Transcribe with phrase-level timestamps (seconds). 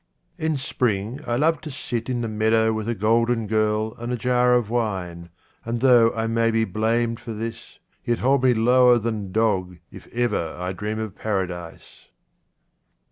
[0.39, 4.17] In spring I love to sit in the meadow with a golden girl and a
[4.17, 5.29] jar of wine,
[5.63, 10.07] and though I may be blamed for this, yet hold me lower than dog if
[10.07, 12.07] ever I dream of Paradise.